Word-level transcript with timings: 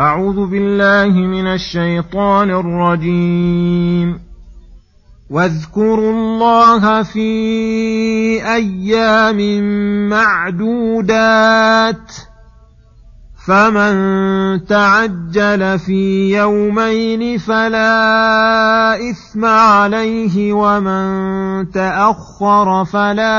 أعوذ 0.00 0.46
بالله 0.46 1.12
من 1.12 1.46
الشيطان 1.46 2.50
الرجيم. 2.50 4.20
واذكروا 5.30 6.12
الله 6.12 7.02
في 7.02 7.28
أيام 8.54 9.62
معدودات. 10.08 12.12
فمن 13.46 14.66
تعجل 14.66 15.78
في 15.78 16.36
يومين 16.38 17.38
فلا 17.38 19.10
إثم 19.10 19.44
عليه 19.44 20.52
ومن 20.52 21.70
تأخر 21.70 22.84
فلا 22.84 23.34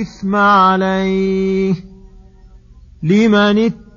إثم 0.00 0.36
عليه. 0.36 1.74
لمن 3.02 3.58
اتقى 3.58 3.89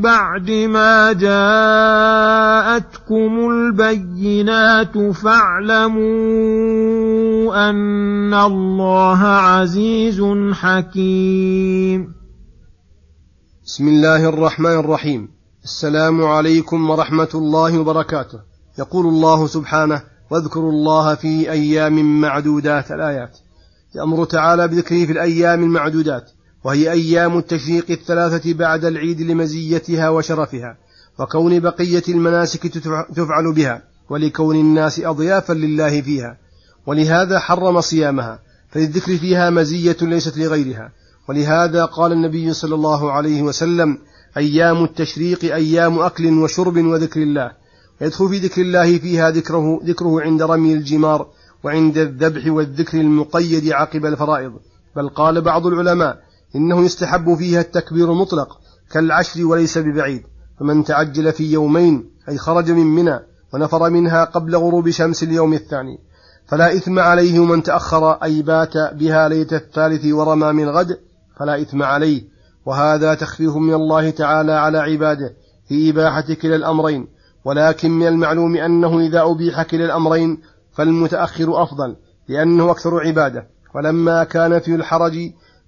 بعد 0.00 0.50
ما 0.50 1.12
جاءتكم 1.12 1.50
البينات 3.50 4.98
فاعلموا 4.98 5.96
أن 7.70 8.34
الله 8.34 9.18
عزيز 9.26 10.22
حكيم. 10.52 12.14
بسم 13.64 13.88
الله 13.88 14.28
الرحمن 14.28 14.78
الرحيم. 14.78 15.28
السلام 15.64 16.24
عليكم 16.24 16.90
ورحمة 16.90 17.28
الله 17.34 17.78
وبركاته. 17.78 18.38
يقول 18.78 19.06
الله 19.06 19.46
سبحانه 19.46 20.02
واذكروا 20.30 20.72
الله 20.72 21.14
في 21.14 21.50
أيام 21.50 22.20
معدودات. 22.20 22.92
الآيات. 22.92 23.38
يأمر 23.94 24.24
تعالى 24.24 24.68
بذكره 24.68 25.04
في 25.04 25.12
الأيام 25.12 25.62
المعدودات. 25.62 26.30
وهي 26.64 26.92
أيام 26.92 27.38
التشريق 27.38 27.90
الثلاثة 27.90 28.54
بعد 28.54 28.84
العيد 28.84 29.20
لمزيتها 29.20 30.08
وشرفها 30.08 30.76
وكون 31.18 31.60
بقية 31.60 32.02
المناسك 32.08 32.66
تفعل 33.16 33.52
بها 33.54 33.82
ولكون 34.10 34.56
الناس 34.56 35.00
أضيافا 35.00 35.52
لله 35.52 36.00
فيها 36.00 36.38
ولهذا 36.86 37.38
حرم 37.38 37.80
صيامها 37.80 38.38
فللذكر 38.70 39.16
فيها 39.16 39.50
مزية 39.50 39.96
ليست 40.02 40.38
لغيرها. 40.38 40.92
ولهذا 41.28 41.84
قال 41.84 42.12
النبي 42.12 42.52
صلى 42.52 42.74
الله 42.74 43.12
عليه 43.12 43.42
وسلم 43.42 43.98
أيام 44.36 44.84
التشريق 44.84 45.44
أيام 45.44 45.98
أكل 45.98 46.26
وشرب 46.26 46.76
وذكر 46.76 47.22
الله. 47.22 47.50
يدخل 48.00 48.28
في 48.28 48.38
ذكر 48.38 48.62
الله 48.62 48.98
فيها 48.98 49.30
ذكره 49.30 49.80
ذكره 49.84 50.20
عند 50.20 50.42
رمي 50.42 50.72
الجمار 50.72 51.26
وعند 51.64 51.98
الذبح 51.98 52.46
والذكر 52.46 53.00
المقيد 53.00 53.72
عقب 53.72 54.06
الفرائض. 54.06 54.52
بل 54.96 55.08
قال 55.08 55.40
بعض 55.40 55.66
العلماء 55.66 56.25
إنه 56.54 56.84
يستحب 56.84 57.34
فيها 57.34 57.60
التكبير 57.60 58.12
مطلق 58.12 58.60
كالعشر 58.90 59.44
وليس 59.44 59.78
ببعيد 59.78 60.22
فمن 60.60 60.84
تعجل 60.84 61.32
في 61.32 61.52
يومين 61.52 62.10
أي 62.28 62.38
خرج 62.38 62.70
من 62.70 62.86
منى 62.86 63.20
ونفر 63.54 63.90
منها 63.90 64.24
قبل 64.24 64.56
غروب 64.56 64.90
شمس 64.90 65.22
اليوم 65.22 65.52
الثاني 65.52 65.98
فلا 66.46 66.76
إثم 66.76 66.98
عليه 66.98 67.44
من 67.44 67.62
تأخر 67.62 68.12
أي 68.12 68.42
بات 68.42 68.76
بها 68.94 69.28
ليلة 69.28 69.52
الثالث 69.52 70.04
ورمى 70.04 70.52
من 70.52 70.68
غد 70.68 70.98
فلا 71.36 71.60
إثم 71.62 71.82
عليه. 71.82 72.24
وهذا 72.66 73.14
تخفيف 73.14 73.56
من 73.56 73.74
الله 73.74 74.10
تعالى 74.10 74.52
على 74.52 74.78
عباده 74.78 75.34
في 75.68 75.90
إباحة 75.90 76.34
كلا 76.42 76.56
الأمرين. 76.56 77.08
ولكن 77.44 77.90
من 77.90 78.06
المعلوم 78.06 78.56
أنه 78.56 79.00
إذا 79.00 79.22
أبيح 79.22 79.62
كلا 79.62 79.84
الأمرين 79.84 80.38
فالمتأخر 80.72 81.62
أفضل 81.62 81.96
لأنه 82.28 82.70
أكثر 82.70 83.00
عبادة. 83.06 83.46
ولما 83.74 84.24
كان 84.24 84.58
في 84.58 84.74
الحرج 84.74 85.14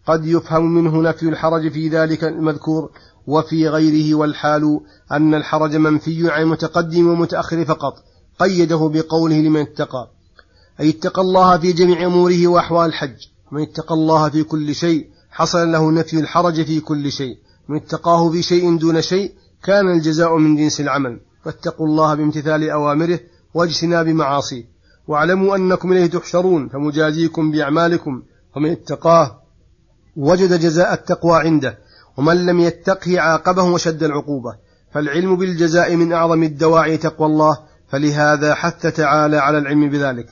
قد 0.08 0.26
يفهم 0.26 0.74
منه 0.74 1.02
نفي 1.02 1.28
الحرج 1.28 1.72
في 1.72 1.88
ذلك 1.88 2.24
المذكور 2.24 2.91
وفي 3.26 3.69
غيره 3.69 4.14
والحال 4.14 4.80
أن 5.12 5.34
الحرج 5.34 5.76
منفي 5.76 6.30
عن 6.30 6.42
المتقدم 6.42 7.06
والمتأخر 7.06 7.64
فقط 7.64 7.94
قيده 8.38 8.91
بقوله 8.94 9.36
لمن 9.41 9.60
اتقى. 9.60 10.10
أي 10.80 10.91
اتقى 10.91 11.22
الله 11.22 11.58
في 11.58 11.72
جميع 11.72 12.06
أموره 12.06 12.47
وأحوال 12.47 12.88
الحج. 12.88 13.16
من 13.52 13.62
اتقى 13.62 13.94
الله 13.94 14.28
في 14.28 14.42
كل 14.42 14.74
شيء 14.74 15.06
حصل 15.30 15.72
له 15.72 15.92
نفي 15.92 16.20
الحرج 16.20 16.64
في 16.64 16.80
كل 16.80 17.12
شيء. 17.12 17.38
من 17.68 17.76
اتقاه 17.76 18.30
في 18.30 18.42
شيء 18.42 18.78
دون 18.78 19.02
شيء 19.02 19.32
كان 19.62 19.91
الجزاء 19.91 20.36
من 20.36 20.56
جنس 20.56 20.80
العمل. 20.80 21.20
فاتقوا 21.44 21.86
الله 21.86 22.14
بامتثال 22.14 22.70
أوامره 22.70 23.20
واجتناب 23.54 24.08
معاصيه. 24.08 24.64
واعلموا 25.08 25.56
أنكم 25.56 25.92
إليه 25.92 26.06
تحشرون 26.06 26.68
فمجازيكم 26.68 27.50
بأعمالكم 27.50 28.22
ومن 28.56 28.70
اتقاه 28.70 29.47
وجد 30.18 30.60
جزاء 30.60 30.94
التقوى 30.94 31.38
عنده 31.38 31.78
ومن 32.16 32.46
لم 32.46 32.60
يتقه 32.60 33.20
عاقبه 33.20 33.62
وشد 33.62 34.02
العقوبة. 34.02 34.54
فالعلم 34.94 35.36
بالجزاء 35.36 35.96
من 35.96 36.12
أعظم 36.12 36.42
الدواعي 36.42 36.97
تقوى 36.97 37.26
الله 37.26 37.59
فلهذا 37.88 38.54
حث 38.54 38.86
تعالى 38.86 39.36
على 39.36 39.59
العلم 39.59 39.91
بذلك. 39.91 40.26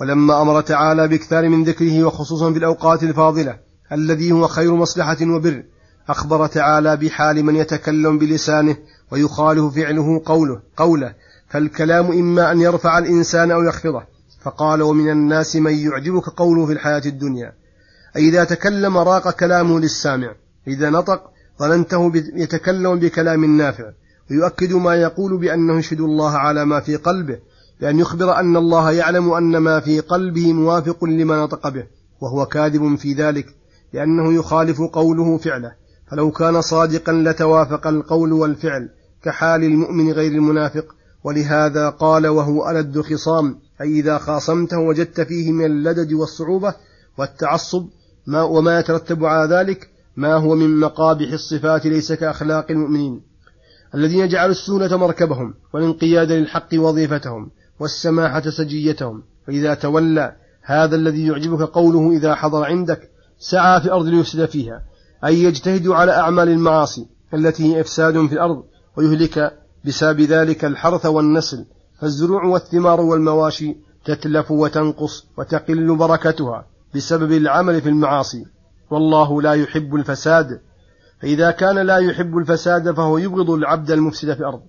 ولما 0.00 0.42
أمر 0.42 0.60
تعالى 0.60 1.08
بإكثار 1.08 1.48
من 1.48 1.64
ذكره 1.64 2.04
وخصوصا 2.04 2.52
في 2.52 2.58
الأوقات 2.58 3.02
الفاضلة 3.02 3.58
الذي 3.92 4.32
هو 4.32 4.46
خير 4.46 4.74
مصلحة 4.74 5.16
وبر 5.22 5.64
أخبر 6.08 6.46
تعالى 6.46 6.96
بحال 6.96 7.42
من 7.42 7.56
يتكلم 7.56 8.18
بلسانه 8.18 8.76
ويخالف 9.10 9.74
فعله 9.74 10.22
قوله 10.24 10.60
قوله 10.76 11.14
فالكلام 11.48 12.06
إما 12.06 12.52
أن 12.52 12.60
يرفع 12.60 12.98
الإنسان 12.98 13.50
أو 13.50 13.62
يخفضه. 13.62 14.02
فقال 14.42 14.82
ومن 14.82 15.10
الناس 15.10 15.56
من 15.56 15.78
يعجبك 15.78 16.28
قوله 16.28 16.66
في 16.66 16.72
الحياة 16.72 17.02
الدنيا. 17.06 17.52
أي 18.16 18.28
إذا 18.28 18.44
تكلم 18.44 18.98
راق 18.98 19.30
كلامه 19.30 19.80
للسامع. 19.80 20.34
إذا 20.68 20.90
نطق 20.90 21.22
ظننته 21.58 22.12
يتكلم 22.34 22.98
بكلام 22.98 23.56
نافع. 23.56 23.90
ويؤكد 24.30 24.72
ما 24.72 24.94
يقول 24.94 25.38
بأنه 25.38 25.78
يشهد 25.78 26.00
الله 26.00 26.30
على 26.30 26.64
ما 26.64 26.80
في 26.80 26.96
قلبه. 26.96 27.38
بأن 27.80 27.98
يخبر 27.98 28.40
أن 28.40 28.56
الله 28.56 28.92
يعلم 28.92 29.32
أن 29.32 29.56
ما 29.56 29.80
في 29.80 30.00
قلبه 30.00 30.52
موافق 30.52 31.04
لما 31.04 31.44
نطق 31.44 31.68
به. 31.68 31.86
وهو 32.20 32.46
كاذب 32.46 32.96
في 32.96 33.12
ذلك 33.12 33.46
لأنه 33.92 34.32
يخالف 34.32 34.80
قوله 34.80 35.38
فعله. 35.38 35.72
فلو 36.10 36.30
كان 36.30 36.60
صادقا 36.60 37.12
لتوافق 37.12 37.86
القول 37.86 38.32
والفعل 38.32 38.88
كحال 39.22 39.64
المؤمن 39.64 40.12
غير 40.12 40.32
المنافق. 40.32 40.84
ولهذا 41.24 41.88
قال 41.88 42.26
وهو 42.26 42.70
ألد 42.70 42.96
الخصام 42.96 43.58
أي 43.80 43.92
إذا 43.92 44.18
خاصمته 44.18 44.78
وجدت 44.78 45.20
فيه 45.20 45.52
من 45.52 45.64
اللدد 45.64 46.12
والصعوبة 46.12 46.74
والتعصب 47.18 47.88
ما 48.26 48.42
وما 48.42 48.78
يترتب 48.78 49.24
على 49.24 49.54
ذلك 49.54 49.90
ما 50.16 50.34
هو 50.34 50.54
من 50.54 50.80
مقابح 50.80 51.32
الصفات 51.32 51.86
ليس 51.86 52.12
كأخلاق 52.12 52.70
المؤمنين 52.70 53.22
الذين 53.94 54.28
جعلوا 54.28 54.50
السهولة 54.50 54.96
مركبهم 54.96 55.54
والانقياد 55.74 56.32
للحق 56.32 56.68
وظيفتهم 56.74 57.50
والسماحة 57.80 58.50
سجيتهم 58.50 59.22
فإذا 59.46 59.74
تولى 59.74 60.36
هذا 60.62 60.96
الذي 60.96 61.26
يعجبك 61.26 61.60
قوله 61.60 62.16
إذا 62.16 62.34
حضر 62.34 62.64
عندك 62.64 63.10
سعى 63.38 63.80
في 63.80 63.86
الأرض 63.86 64.06
ليفسد 64.06 64.44
فيها 64.44 64.82
أي 65.24 65.42
يجتهد 65.42 65.88
على 65.88 66.12
أعمال 66.12 66.48
المعاصي 66.48 67.06
التي 67.34 67.74
هي 67.74 67.80
إفساد 67.80 68.26
في 68.26 68.32
الأرض 68.32 68.64
ويهلك 68.96 69.58
بسبب 69.84 70.20
ذلك 70.20 70.64
الحرث 70.64 71.06
والنسل 71.06 71.64
فالزروع 72.00 72.44
والثمار 72.44 73.00
والمواشي 73.00 73.76
تتلف 74.04 74.50
وتنقص 74.50 75.26
وتقل 75.38 75.96
بركتها 75.96 76.66
بسبب 76.94 77.32
العمل 77.32 77.80
في 77.80 77.88
المعاصي. 77.88 78.44
والله 78.90 79.42
لا 79.42 79.52
يحب 79.52 79.94
الفساد. 79.94 80.60
فإذا 81.22 81.50
كان 81.50 81.78
لا 81.78 81.96
يحب 81.96 82.36
الفساد 82.38 82.96
فهو 82.96 83.18
يبغض 83.18 83.50
العبد 83.50 83.90
المفسد 83.90 84.34
في 84.34 84.40
الأرض 84.40 84.62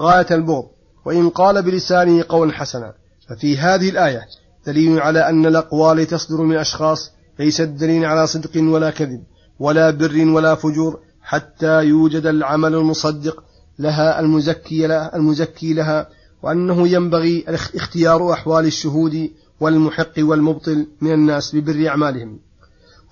غاية 0.00 0.26
البغض. 0.30 0.64
وإن 1.04 1.28
قال 1.28 1.62
بلسانه 1.62 2.24
قولا 2.28 2.52
حسنا. 2.52 2.94
ففي 3.28 3.58
هذه 3.58 3.90
الآية 3.90 4.20
دليل 4.66 5.00
على 5.00 5.28
أن 5.28 5.46
الأقوال 5.46 6.06
تصدر 6.06 6.42
من 6.42 6.56
أشخاص 6.56 7.12
ليست 7.38 7.62
دليل 7.62 8.04
على 8.04 8.26
صدق 8.26 8.50
ولا 8.56 8.90
كذب 8.90 9.22
ولا 9.58 9.90
بر 9.90 10.28
ولا 10.28 10.54
فجور 10.54 11.00
حتى 11.22 11.84
يوجد 11.84 12.26
العمل 12.26 12.74
المصدق 12.74 13.44
لها 13.78 14.20
المزكي 14.20 14.86
لها, 14.86 15.16
المزكي 15.16 15.72
لها 15.72 16.08
وأنه 16.42 16.88
ينبغي 16.88 17.44
اختيار 17.76 18.32
أحوال 18.32 18.66
الشهود 18.66 19.30
والمحق 19.64 20.12
والمبطل 20.18 20.86
من 21.00 21.12
الناس 21.12 21.56
ببر 21.56 21.88
أعمالهم 21.88 22.38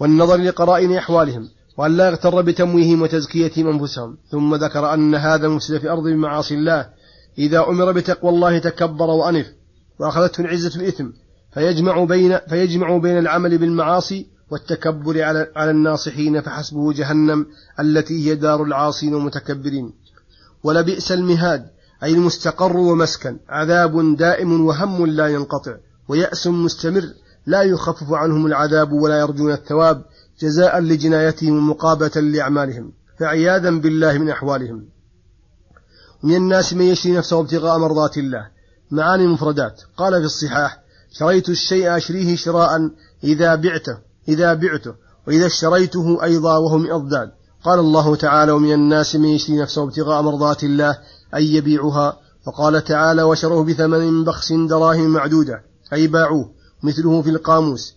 والنظر 0.00 0.36
لقرائن 0.36 0.96
أحوالهم 0.96 1.48
وأن 1.76 1.96
لا 1.96 2.08
يغتر 2.08 2.40
بتمويههم 2.40 3.02
وتزكيتهم 3.02 3.68
أنفسهم. 3.68 4.18
ثم 4.30 4.54
ذكر 4.54 4.94
أن 4.94 5.14
هذا 5.14 5.46
المفسد 5.46 5.78
في 5.78 5.84
الأرض 5.84 6.02
بمعاصي 6.02 6.54
الله. 6.54 6.88
إذا 7.38 7.60
أمر 7.68 7.92
بتقوى 7.92 8.30
الله 8.30 8.58
تكبر 8.58 9.10
وأنف 9.10 9.46
وأخذته 9.98 10.40
العزة 10.40 10.80
الإثم 10.80 11.06
فيجمع 11.54 12.04
بين 12.04 12.38
فيجمع 12.38 12.96
بين 12.96 13.18
العمل 13.18 13.58
بالمعاصي 13.58 14.26
والتكبر 14.50 15.22
على 15.22 15.46
على 15.56 15.70
الناصحين 15.70 16.40
فحسبه 16.40 16.92
جهنم 16.92 17.46
التي 17.80 18.30
هي 18.30 18.34
دار 18.34 18.62
العاصين 18.62 19.14
والمتكبرين. 19.14 19.92
ولبئس 20.64 21.12
المهاد 21.12 21.66
أي 22.02 22.14
المستقر 22.14 22.76
ومسكن 22.76 23.38
عذاب 23.48 24.16
دائم 24.16 24.66
وهم 24.66 25.06
لا 25.06 25.28
ينقطع. 25.28 25.76
ويأس 26.12 26.46
مستمر 26.46 27.04
لا 27.46 27.62
يخفف 27.62 28.12
عنهم 28.12 28.46
العذاب 28.46 28.92
ولا 28.92 29.18
يرجون 29.20 29.52
الثواب 29.52 30.02
جزاء 30.40 30.80
لجنايتهم 30.80 31.56
ومقابلة 31.56 32.20
لأعمالهم 32.20 32.92
فعياذا 33.18 33.70
بالله 33.70 34.18
من 34.18 34.30
أحوالهم. 34.30 34.84
من 36.22 36.36
الناس 36.36 36.74
من 36.74 36.84
يشري 36.84 37.12
نفسه 37.12 37.40
ابتغاء 37.40 37.78
مرضات 37.78 38.18
الله 38.18 38.48
معاني 38.90 39.24
المفردات 39.24 39.82
قال 39.96 40.12
في 40.12 40.24
الصحاح 40.24 40.78
شريت 41.12 41.48
الشيء 41.48 41.96
أشريه 41.96 42.36
شراء 42.36 42.90
إذا 43.24 43.54
بعته 43.54 43.98
إذا 44.28 44.54
بعته 44.54 44.94
وإذا 45.26 45.46
اشتريته 45.46 46.24
أيضا 46.24 46.56
وهو 46.58 46.78
من 46.78 46.90
أضداد 46.90 47.30
قال 47.64 47.78
الله 47.78 48.16
تعالى 48.16 48.52
ومن 48.52 48.72
الناس 48.72 49.16
من 49.16 49.28
يشري 49.28 49.56
نفسه 49.56 49.82
ابتغاء 49.82 50.22
مرضات 50.22 50.64
الله 50.64 50.98
أن 51.34 51.42
يبيعها. 51.42 52.18
وقال 52.46 52.84
تعالى 52.84 53.22
وشروه 53.22 53.64
بثمن 53.64 54.24
بخس 54.24 54.52
دراهم 54.52 55.06
معدودة. 55.06 55.71
أي 55.92 56.06
باعوه 56.06 56.50
مثله 56.82 57.22
في 57.22 57.30
القاموس. 57.30 57.94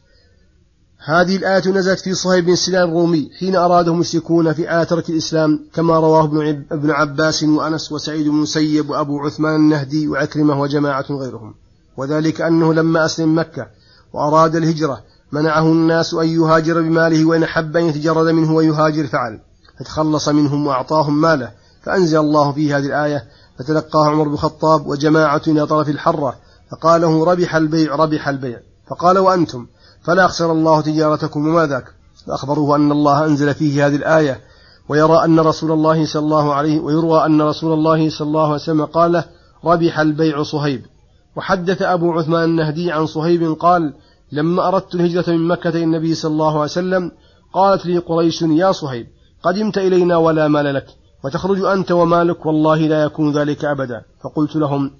هذه 1.05 1.35
الآية 1.35 1.69
نزلت 1.69 1.99
في 1.99 2.13
صهيب 2.13 2.45
بن 2.45 2.55
سنان 2.55 2.89
الرومي 2.89 3.29
حين 3.39 3.55
أراده 3.55 3.91
المشركون 3.91 4.53
في 4.53 4.77
آية 4.77 4.83
ترك 4.83 5.09
الإسلام 5.09 5.59
كما 5.73 5.99
رواه 5.99 6.23
ابن 6.71 6.91
عباس 6.91 7.43
وأنس 7.43 7.91
وسعيد 7.91 8.27
بن 8.27 8.35
مسيب 8.35 8.89
وأبو 8.89 9.19
عثمان 9.19 9.55
النهدي 9.55 10.07
وعكرمة 10.07 10.61
وجماعة 10.61 11.05
غيرهم. 11.09 11.53
وذلك 11.97 12.41
أنه 12.41 12.73
لما 12.73 13.05
أسلم 13.05 13.39
مكة 13.39 13.67
وأراد 14.13 14.55
الهجرة 14.55 15.01
منعه 15.31 15.71
الناس 15.71 16.13
أن 16.13 16.27
يهاجر 16.27 16.81
بماله 16.81 17.25
وإن 17.25 17.43
أحب 17.43 17.77
أن 17.77 17.83
يتجرد 17.83 18.27
منه 18.27 18.53
ويهاجر 18.53 19.07
فعل. 19.07 19.39
فتخلص 19.79 20.29
منهم 20.29 20.67
وأعطاهم 20.67 21.21
ماله. 21.21 21.51
فأنزل 21.83 22.19
الله 22.19 22.51
في 22.51 22.73
هذه 22.73 22.85
الآية 22.85 23.23
فتلقاه 23.59 24.05
عمر 24.05 24.23
بن 24.23 24.33
الخطاب 24.33 24.87
وجماعة 24.87 25.41
إلى 25.47 25.67
طرف 25.67 25.89
الحرة. 25.89 26.35
فقال 26.71 27.01
له 27.01 27.25
ربح 27.25 27.55
البيع 27.55 27.95
ربح 27.95 28.27
البيع. 28.27 28.59
فقال 28.89 29.17
وأنتم؟ 29.17 29.67
فلا 30.03 30.25
أخسر 30.25 30.51
الله 30.51 30.81
تجارتكم 30.81 31.47
وما 31.47 31.65
ذاك. 31.65 31.85
فأخبروه 32.27 32.75
أن 32.75 32.91
الله 32.91 33.25
أنزل 33.25 33.53
فيه 33.53 33.87
هذه 33.87 33.95
الآية 33.95 34.39
ويرى 34.89 35.23
أن 35.25 35.39
رسول 35.39 35.71
الله 35.71 36.05
صلى 36.05 36.23
الله 36.23 36.53
عليه 36.53 36.79
ويروى 36.79 37.25
أن 37.25 37.41
رسول 37.41 37.73
الله 37.73 38.09
صلى 38.09 38.27
الله 38.27 38.45
عليه 38.45 38.55
وسلم 38.55 38.85
قال 38.85 39.23
ربح 39.65 39.99
البيع 39.99 40.43
صهيب. 40.43 40.81
وحدث 41.35 41.81
أبو 41.81 42.11
عثمان 42.11 42.43
النهدي 42.43 42.91
عن 42.91 43.05
صهيب 43.05 43.53
قال 43.59 43.93
لما 44.31 44.67
أردت 44.67 44.95
الهجرة 44.95 45.31
من 45.31 45.47
مكة 45.47 45.69
إلى 45.69 45.83
النبي 45.83 46.15
صلى 46.15 46.31
الله 46.31 46.51
عليه 46.51 46.61
وسلم 46.61 47.11
قالت 47.53 47.85
لي 47.85 47.97
قريش 47.97 48.41
يا 48.41 48.71
صهيب 48.71 49.07
قدمت 49.43 49.77
إلينا 49.77 50.17
ولا 50.17 50.47
مال 50.47 50.73
لك 50.73 50.85
وتخرج 51.23 51.65
أنت 51.65 51.91
ومالك 51.91 52.45
والله 52.45 52.77
لا 52.77 53.03
يكون 53.03 53.37
ذلك 53.37 53.65
أبدا. 53.65 54.01
فقلت 54.23 54.55
لهم 54.55 54.91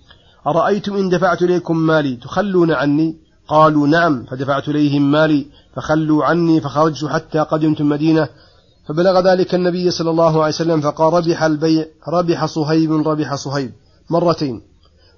أرأيتم 0.47 0.95
إن 0.95 1.09
دفعت 1.09 1.41
إليكم 1.41 1.77
مالي 1.77 2.15
تخلون 2.15 2.71
عني؟ 2.71 3.17
قالوا 3.47 3.87
نعم 3.87 4.25
فدفعت 4.25 4.69
إليهم 4.69 5.11
مالي 5.11 5.45
فخلوا 5.75 6.25
عني 6.25 6.61
فخرجت 6.61 7.05
حتى 7.05 7.39
قدمت 7.39 7.81
المدينة. 7.81 8.29
فبلغ 8.87 9.19
ذلك 9.19 9.55
النبي 9.55 9.91
صلى 9.91 10.09
الله 10.09 10.43
عليه 10.43 10.55
وسلم 10.55 10.81
فقال 10.81 11.13
ربح 11.13 11.43
البيع 11.43 11.85
ربح 12.07 12.45
صهيب 12.45 12.91
ربح 13.07 13.35
صهيب. 13.35 13.71
مرتين. 14.09 14.61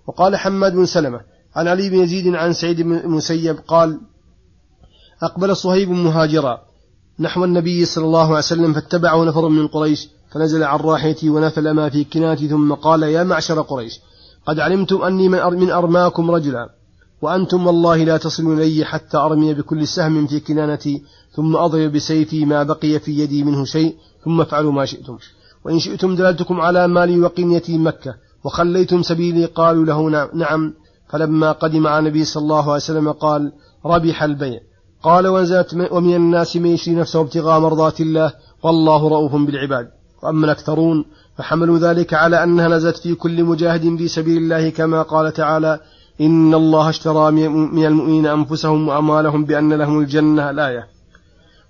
وقال 0.08 0.36
حماد 0.36 0.74
بن 0.74 0.86
سلمة 0.86 1.20
عن 1.56 1.68
علي 1.68 1.90
بن 1.90 1.98
يزيد 1.98 2.36
عن 2.36 2.54
سعيد 2.54 2.82
بن 2.82 2.98
المسيب 2.98 3.58
قال 3.68 4.00
أقبل 5.24 5.56
صهيب 5.56 5.90
مهاجرا. 5.90 6.68
نحو 7.20 7.44
النبي 7.44 7.86
صلى 7.86 8.06
الله 8.06 8.28
عليه 8.28 8.38
وسلم 8.38 8.74
فاتبعه 8.74 9.24
نفر 9.24 9.48
من 9.48 9.68
قريش 9.68 10.10
فنزل 10.32 10.64
عن 10.64 10.80
راحلتي 10.80 11.30
ونفل 11.30 11.72
ما 11.72 11.90
في 11.90 12.04
كناتي 12.04 12.48
ثم 12.48 12.74
قال 12.74 13.04
يا 13.04 13.24
معشر 13.24 13.62
قريش 13.62 14.00
قد 14.48 14.60
علمتم 14.60 15.02
أني 15.02 15.30
من 15.30 15.70
أرماكم 15.72 16.32
رجلا 16.32 16.70
وأنتم 17.22 17.68
والله 17.68 18.04
لا 18.04 18.18
تصلون 18.18 18.60
إلي 18.60 18.86
حتى 18.86 19.18
أرمي 19.18 19.54
بكل 19.54 19.88
سهم 19.88 20.28
في 20.28 20.40
كنانتي 20.40 21.04
ثم 21.36 21.56
أضرب 21.56 21.92
بسيفي 21.92 22.46
ما 22.46 22.64
بقي 22.64 23.00
في 23.00 23.20
يدي 23.20 23.44
منه 23.44 23.66
شيء 23.66 23.96
ثم 24.26 24.42
افعلوا 24.42 24.72
ما 24.72 24.86
شئتم. 24.86 25.18
وإن 25.66 25.80
شئتم 25.80 26.16
دللتكم 26.16 26.62
على 26.62 26.88
مالي 26.88 27.22
وقين 27.22 27.52
يتيم 27.52 27.88
مكة 27.88 28.16
وخليتم 28.44 29.02
سبيلي 29.02 29.46
قالوا 29.46 29.86
له 29.86 30.30
نعم. 30.34 30.74
فلما 31.10 31.52
قدم 31.52 31.88
على 31.88 32.00
النبي 32.00 32.24
صلى 32.24 32.44
الله 32.44 32.64
عليه 32.64 32.84
وسلم 32.84 33.12
قال 33.12 33.52
ربح 33.86 34.24
البيع. 34.24 34.60
قال 35.04 35.28
ونزلت 35.28 35.74
ومن 35.92 36.16
الناس 36.16 36.58
من 36.58 36.70
يشري 36.70 36.96
نفسه 36.96 37.22
ابتغاء 37.22 37.60
مرضات 37.60 38.02
الله 38.02 38.34
والله 38.64 39.08
رؤوف 39.08 39.36
بالعباد. 39.36 39.88
وأما 40.24 40.46
الأكثرون 40.46 41.06
فحملوا 41.38 41.78
ذلك 41.80 42.14
على 42.14 42.44
أنها 42.44 42.68
نزلت 42.68 42.98
في 42.98 43.16
كل 43.16 43.44
مجاهد 43.44 43.98
في 43.98 44.08
سبيل 44.08 44.38
الله 44.38 44.70
كما 44.70 45.02
قال 45.02 45.34
تعالى 45.34 45.80
إن 46.22 46.54
الله 46.54 46.90
اشترى 46.90 47.32
من 47.32 47.86
المؤمنين 47.86 48.28
أنفسهم 48.28 48.88
وأموالهم 48.88 49.46
بأن 49.46 49.74
لهم 49.74 50.00
الجنة 50.00 50.50
الآية. 50.50 50.88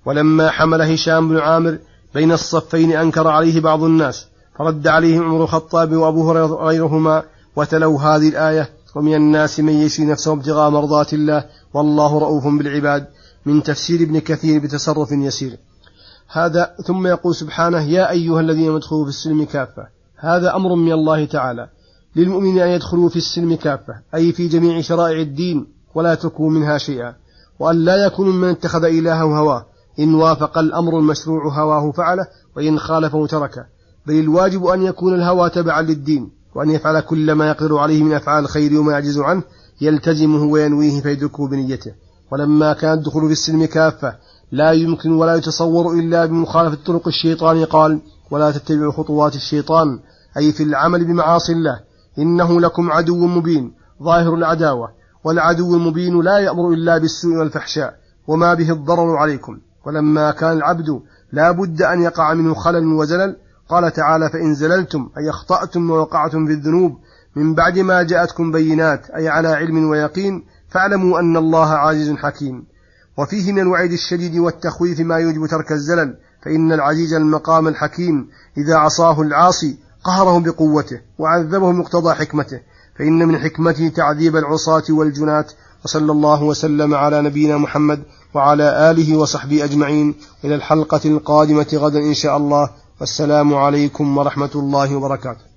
ولما 0.06 0.50
حمل 0.50 0.82
هشام 0.82 1.30
بن 1.30 1.38
عامر 1.38 1.78
بين 2.14 2.32
الصفين 2.32 2.92
أنكر 2.92 3.28
عليه 3.28 3.62
بعض 3.62 3.84
الناس 3.84 4.28
فرد 4.58 4.88
عليهم 4.88 5.24
عمر 5.24 5.44
الخطاب 5.44 5.96
وأبو 5.96 6.30
هريرة 6.30 6.66
غيرهما 6.68 7.24
وتلوا 7.56 8.02
هذه 8.02 8.30
الآية 8.30 8.70
ومن 8.96 9.16
الناس 9.16 9.60
من 9.60 9.74
يشري 9.74 10.06
نفسه 10.06 10.34
ابتغاء 10.34 10.70
مرضات 10.70 11.14
الله 11.14 11.46
والله 11.74 12.20
رؤوف 12.20 12.48
بالعباد 12.48 13.08
من 13.46 13.64
تفسير 13.64 14.02
ابن 14.02 14.20
كثير 14.20 14.60
بتصرف 14.60 15.12
يسير. 15.12 15.58
هذا 16.31 16.75
ثم 16.86 17.07
يقول 17.07 17.36
سبحانه 17.36 17.81
يا 17.81 18.12
أيها 18.12 18.41
الذين 18.41 18.75
ادخلوا 18.75 19.03
في 19.03 19.10
السلم 19.10 19.46
كافة. 19.46 19.88
هذا 20.17 20.55
أمر 20.55 20.75
من 20.75 20.91
الله 20.91 21.25
تعالى. 21.25 21.69
للمؤمنين 22.15 22.60
أن 22.60 22.69
يدخلوا 22.69 23.10
في 23.10 23.15
السلم 23.15 23.55
كافة 23.55 23.93
أي 24.15 24.31
في 24.31 24.48
جميع 24.48 24.81
شرائع 24.81 25.22
الدين 25.22 25.67
ولا 25.96 26.13
يتركوا 26.13 26.50
منها 26.50 26.77
شيئا. 26.77 27.15
وأن 27.60 27.75
لا 27.75 28.05
يكونوا 28.05 28.34
من 28.34 28.50
اتخذ 28.50 28.84
إلهه 28.84 29.39
هواه. 29.39 29.65
إن 30.00 30.15
وافق 30.15 30.57
الأمر 30.57 31.00
المشروع 31.00 31.60
هواه 31.60 31.91
فعله 31.91 32.27
وإن 32.55 32.79
خالفه 32.79 33.27
تركه. 33.27 33.65
بل 34.07 34.19
الواجب 34.19 34.65
أن 34.65 34.84
يكون 34.84 35.13
الهوى 35.13 35.50
تبعا 35.50 35.81
للدين 35.81 36.31
وأن 36.55 36.69
يفعل 36.69 37.00
كل 37.00 37.31
ما 37.31 37.48
يقدر 37.48 37.77
عليه 37.77 38.03
من 38.03 38.13
أفعال 38.13 38.43
الخير 38.43 38.79
وما 38.79 38.91
يعجز 38.91 39.19
عنه 39.19 39.43
يلتزمه 39.81 40.43
وينويه 40.43 41.01
فيدركه 41.01 41.48
بنيته. 41.48 41.91
ولما 42.31 42.74
كان 42.74 42.93
الدخول 42.93 43.25
في 43.25 43.31
السلم 43.31 43.65
كافة 43.65 44.15
لا 44.51 44.72
يمكن 44.72 45.12
ولا 45.12 45.36
يتصور 45.36 45.94
إلا 45.94 46.25
بمخالفة 46.25 46.77
طرق 46.86 47.08
الشيطان 47.08 47.66
قال 47.66 48.01
ولا 48.32 48.51
تتبعوا 48.51 48.92
خطوات 48.92 49.36
الشيطان 49.36 50.00
أي 50.38 50.51
في 50.51 50.63
العمل 50.63 51.06
بمعاصي 51.06 51.51
الله. 51.51 51.80
إنه 52.20 52.62
لكم 52.62 52.92
عدو 52.92 53.27
مبين 53.27 53.72
ظاهر 54.04 54.36
العداوة 54.36 54.89
والعدو 55.24 55.75
المبين 55.75 56.22
لا 56.22 56.38
يأمر 56.38 56.74
إلا 56.74 56.98
بالسوء 56.98 57.38
والفحشاء 57.38 57.96
وما 58.27 58.54
به 58.54 58.72
الضرر 58.72 59.16
عليكم. 59.16 59.60
ولما 59.86 60.32
كان 60.32 60.58
العبد 60.58 61.01
لا 61.32 61.51
بد 61.51 61.82
أن 61.82 62.01
يقع 62.01 62.34
منه 62.34 62.54
خلل 62.54 62.88
وزلل 62.94 63.36
قال 63.70 63.94
تعالى 63.94 64.30
فإن 64.30 64.54
زللتم 64.54 65.10
أي 65.18 65.30
أخطأتم 65.30 65.92
ووقعتم 65.92 66.46
في 66.46 66.51
الذنوب 66.51 66.98
من 67.36 67.56
بعد 67.56 67.80
ما 67.80 68.04
جاءتكم 68.04 68.51
بينات 68.51 69.10
أي 69.10 69.30
على 69.30 69.48
علم 69.48 69.89
ويقين 69.89 70.44
فاعلموا 70.70 71.20
أن 71.20 71.38
الله 71.38 71.68
عزيز 71.68 72.16
حكيم. 72.16 72.66
وفيه 73.18 73.52
من 73.52 73.60
الوعيد 73.60 73.92
الشديد 73.92 74.38
والتخويف 74.38 75.00
ما 75.00 75.16
يوجب 75.16 75.46
ترك 75.46 75.72
الزلل 75.72 76.16
فإن 76.46 76.74
العزيز 76.74 77.14
المقام 77.14 77.68
الحكيم 77.68 78.28
إذا 78.58 78.76
عصاه 78.76 79.22
العاصي 79.22 79.78
قهره 80.04 80.40
بقوته 80.40 81.02
وعذبه 81.20 81.72
مقتضى 81.72 82.14
حكمته 82.14 82.60
فإن 83.00 83.28
من 83.28 83.38
حكمته 83.40 83.88
تعذيب 83.90 84.36
العصاة 84.36 84.84
والجنات 84.90 85.52
وصلى 85.86 86.12
الله 86.12 86.44
وسلم 86.44 86.94
على 86.94 87.22
نبينا 87.22 87.58
محمد 87.58 88.04
وعلى 88.34 88.92
آله 88.92 89.18
وصحبه 89.18 89.64
أجمعين 89.64 90.16
إلى 90.44 90.56
الحلقة 90.56 91.02
القادمة 91.06 91.68
غدا 91.74 92.00
إن 92.00 92.14
شاء 92.14 92.38
الله 92.38 92.70
والسلام 93.00 93.56
عليكم 93.56 94.18
ورحمة 94.18 94.50
الله 94.56 94.96
وبركاته. 94.96 95.57